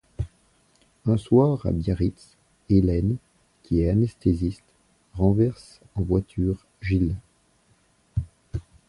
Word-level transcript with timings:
Un 1.05 1.15
soir 1.15 1.63
à 1.63 1.71
Biarritz, 1.71 2.35
Hélène, 2.71 3.17
qui 3.61 3.81
est 3.83 3.89
anesthésiste, 3.91 4.63
renverse 5.13 5.79
en 5.93 6.01
voiture 6.01 6.65
Gilles. 6.81 7.17